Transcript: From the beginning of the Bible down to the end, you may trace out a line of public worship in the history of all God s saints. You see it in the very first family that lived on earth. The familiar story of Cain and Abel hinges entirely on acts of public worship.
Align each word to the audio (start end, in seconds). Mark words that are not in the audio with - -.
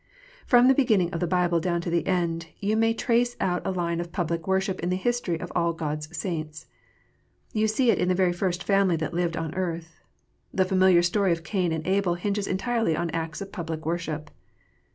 From 0.47 0.67
the 0.67 0.73
beginning 0.73 1.11
of 1.13 1.19
the 1.19 1.27
Bible 1.27 1.59
down 1.59 1.79
to 1.81 1.91
the 1.91 2.07
end, 2.07 2.47
you 2.59 2.75
may 2.75 2.91
trace 2.91 3.35
out 3.39 3.61
a 3.63 3.69
line 3.69 3.99
of 3.99 4.11
public 4.11 4.47
worship 4.47 4.79
in 4.79 4.89
the 4.89 4.95
history 4.95 5.39
of 5.39 5.51
all 5.55 5.73
God 5.73 5.99
s 5.99 6.17
saints. 6.17 6.65
You 7.53 7.67
see 7.67 7.91
it 7.91 7.99
in 7.99 8.07
the 8.07 8.15
very 8.15 8.33
first 8.33 8.63
family 8.63 8.95
that 8.95 9.13
lived 9.13 9.37
on 9.37 9.53
earth. 9.53 9.99
The 10.51 10.65
familiar 10.65 11.03
story 11.03 11.31
of 11.31 11.43
Cain 11.43 11.71
and 11.71 11.85
Abel 11.85 12.15
hinges 12.15 12.47
entirely 12.47 12.95
on 12.97 13.11
acts 13.11 13.41
of 13.41 13.51
public 13.51 13.85
worship. 13.85 14.31